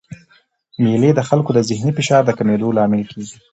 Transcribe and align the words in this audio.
مېلې 0.83 1.11
د 1.15 1.19
خلکو 1.29 1.51
د 1.53 1.59
ذهني 1.69 1.91
فشار 1.97 2.21
د 2.25 2.29
کمېدو 2.37 2.75
لامل 2.77 3.01
کېږي. 3.11 3.37